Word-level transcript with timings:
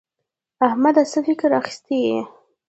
احمده 0.67 1.03
څه 1.11 1.19
فکر 1.27 1.49
اخيستی 1.59 1.97
يې؟ 2.05 2.19